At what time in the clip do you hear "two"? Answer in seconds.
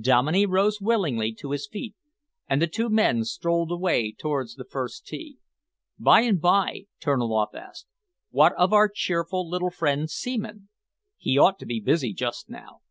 2.68-2.88